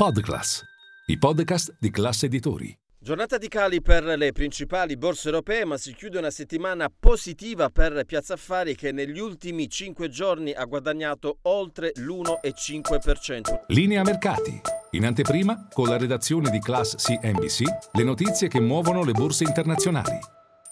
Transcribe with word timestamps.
Podclass, 0.00 0.62
i 1.08 1.18
podcast 1.18 1.76
di 1.78 1.90
classe 1.90 2.24
editori. 2.24 2.74
Giornata 2.98 3.36
di 3.36 3.48
cali 3.48 3.82
per 3.82 4.02
le 4.04 4.32
principali 4.32 4.96
borse 4.96 5.28
europee, 5.28 5.66
ma 5.66 5.76
si 5.76 5.92
chiude 5.92 6.16
una 6.16 6.30
settimana 6.30 6.88
positiva 6.88 7.68
per 7.68 8.04
Piazza 8.06 8.32
Affari 8.32 8.74
che 8.74 8.92
negli 8.92 9.18
ultimi 9.18 9.68
5 9.68 10.08
giorni 10.08 10.52
ha 10.52 10.64
guadagnato 10.64 11.40
oltre 11.42 11.92
l'1,5%. 11.96 13.64
Linea 13.66 14.00
mercati. 14.02 14.58
In 14.92 15.04
anteprima, 15.04 15.68
con 15.70 15.88
la 15.88 15.98
redazione 15.98 16.48
di 16.48 16.60
Class 16.60 16.96
CNBC, 16.96 17.62
le 17.92 18.02
notizie 18.02 18.48
che 18.48 18.58
muovono 18.58 19.04
le 19.04 19.12
borse 19.12 19.44
internazionali. 19.44 20.18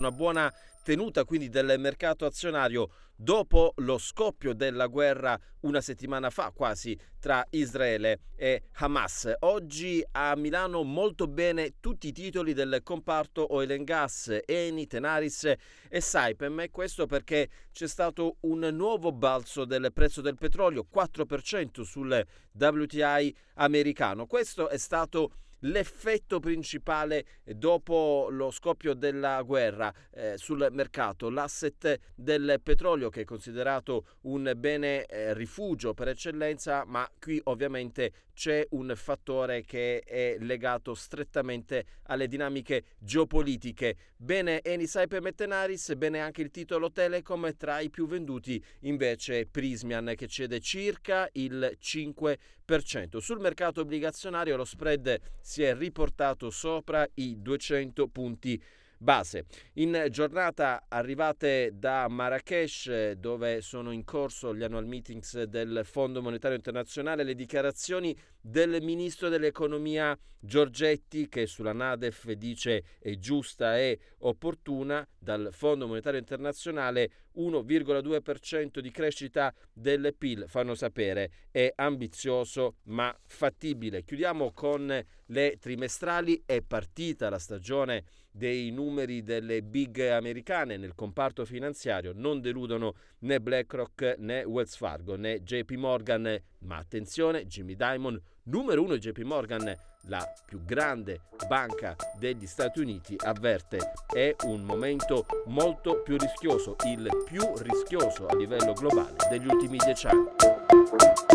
Una 0.00 0.12
buona 0.12 0.54
tenuta 0.84 1.24
quindi 1.24 1.48
del 1.48 1.74
mercato 1.80 2.24
azionario 2.24 2.88
dopo 3.16 3.72
lo 3.78 3.98
scoppio 3.98 4.54
della 4.54 4.86
guerra 4.86 5.36
una 5.62 5.80
settimana 5.80 6.30
fa 6.30 6.52
quasi 6.54 6.96
tra 7.18 7.44
Israele 7.50 8.20
e 8.36 8.62
Hamas. 8.74 9.28
Oggi 9.40 10.00
a 10.12 10.36
Milano 10.36 10.84
molto 10.84 11.26
bene 11.26 11.80
tutti 11.80 12.06
i 12.06 12.12
titoli 12.12 12.52
del 12.52 12.82
comparto 12.84 13.52
oil 13.52 13.72
and 13.72 13.82
gas, 13.82 14.38
Eni, 14.46 14.86
Tenaris 14.86 15.52
e 15.88 16.00
Saipem 16.00 16.60
e 16.60 16.70
questo 16.70 17.06
perché 17.06 17.48
c'è 17.72 17.88
stato 17.88 18.36
un 18.42 18.68
nuovo 18.70 19.10
balzo 19.10 19.64
del 19.64 19.90
prezzo 19.92 20.20
del 20.20 20.36
petrolio, 20.36 20.86
4% 20.94 21.82
sul 21.82 22.24
WTI 22.52 23.36
americano. 23.54 24.26
Questo 24.26 24.68
è 24.68 24.78
stato 24.78 25.32
l'effetto 25.60 26.40
principale 26.40 27.24
dopo 27.44 28.28
lo 28.30 28.50
scoppio 28.50 28.94
della 28.94 29.42
guerra 29.42 29.92
eh, 30.10 30.34
sul 30.36 30.68
mercato, 30.70 31.30
l'asset 31.30 31.98
del 32.14 32.60
petrolio 32.62 33.08
che 33.08 33.22
è 33.22 33.24
considerato 33.24 34.16
un 34.22 34.52
bene 34.56 35.04
eh, 35.06 35.34
rifugio 35.34 35.94
per 35.94 36.08
eccellenza, 36.08 36.84
ma 36.86 37.08
qui 37.18 37.40
ovviamente 37.44 38.12
c'è 38.38 38.64
un 38.70 38.92
fattore 38.94 39.64
che 39.64 39.98
è 39.98 40.36
legato 40.38 40.94
strettamente 40.94 41.84
alle 42.04 42.28
dinamiche 42.28 42.84
geopolitiche. 42.98 43.96
Bene 44.16 44.62
Eni 44.62 44.86
Saipem 44.86 45.26
e 45.26 45.34
Tenaris, 45.34 45.96
bene 45.96 46.20
anche 46.20 46.42
il 46.42 46.52
titolo 46.52 46.92
Telecom, 46.92 47.56
tra 47.56 47.80
i 47.80 47.90
più 47.90 48.06
venduti 48.06 48.62
invece 48.82 49.46
Prismian 49.46 50.12
che 50.16 50.28
cede 50.28 50.60
circa 50.60 51.28
il 51.32 51.76
5%. 51.82 53.18
Sul 53.18 53.40
mercato 53.40 53.80
obbligazionario 53.80 54.54
lo 54.54 54.64
spread 54.64 55.18
si 55.48 55.62
è 55.62 55.74
riportato 55.74 56.50
sopra 56.50 57.08
i 57.14 57.40
200 57.40 58.08
punti 58.08 58.62
base. 58.98 59.46
In 59.74 60.08
giornata 60.10 60.84
arrivate 60.88 61.70
da 61.72 62.06
Marrakesh 62.06 63.12
dove 63.12 63.62
sono 63.62 63.90
in 63.92 64.04
corso 64.04 64.54
gli 64.54 64.62
annual 64.62 64.84
meetings 64.84 65.44
del 65.44 65.80
Fondo 65.84 66.20
Monetario 66.20 66.58
Internazionale 66.58 67.22
le 67.22 67.34
dichiarazioni 67.34 68.14
del 68.38 68.82
ministro 68.82 69.30
dell'economia 69.30 70.18
Giorgetti 70.38 71.30
che 71.30 71.46
sulla 71.46 71.72
Nadef 71.72 72.30
dice 72.32 72.84
è 73.00 73.16
giusta 73.16 73.78
e 73.78 73.98
opportuna 74.18 75.08
dal 75.28 75.50
Fondo 75.52 75.86
Monetario 75.86 76.18
Internazionale 76.18 77.10
1,2% 77.36 78.78
di 78.78 78.90
crescita 78.90 79.52
del 79.74 80.14
PIL 80.16 80.46
fanno 80.48 80.74
sapere. 80.74 81.30
È 81.50 81.70
ambizioso 81.74 82.76
ma 82.84 83.14
fattibile. 83.26 84.04
Chiudiamo 84.04 84.52
con 84.52 85.04
le 85.26 85.56
trimestrali. 85.60 86.42
È 86.46 86.62
partita 86.62 87.28
la 87.28 87.38
stagione 87.38 88.04
dei 88.30 88.70
numeri 88.70 89.22
delle 89.22 89.62
big 89.62 90.00
americane. 90.00 90.78
Nel 90.78 90.94
comparto 90.94 91.44
finanziario 91.44 92.12
non 92.14 92.40
deludono 92.40 92.94
né 93.20 93.38
BlackRock 93.38 94.14
né 94.20 94.44
Wells 94.44 94.76
Fargo 94.76 95.16
né 95.16 95.42
JP 95.42 95.72
Morgan. 95.72 96.42
Ma 96.60 96.76
attenzione 96.76 97.44
Jimmy 97.44 97.76
Dimon 97.76 98.18
numero 98.44 98.82
uno 98.82 98.96
JP 98.96 99.18
Morgan 99.24 99.76
la 100.08 100.26
più 100.44 100.64
grande 100.64 101.22
banca 101.46 101.96
degli 102.18 102.46
Stati 102.46 102.80
Uniti 102.80 103.16
avverte 103.24 103.92
è 104.12 104.34
un 104.44 104.62
momento 104.62 105.26
molto 105.46 106.02
più 106.02 106.16
rischioso 106.18 106.76
il 106.86 107.08
più 107.24 107.42
rischioso 107.58 108.26
a 108.26 108.36
livello 108.36 108.72
globale 108.72 109.16
degli 109.30 109.46
ultimi 109.46 109.78
dieci 109.78 110.06
anni 110.06 111.27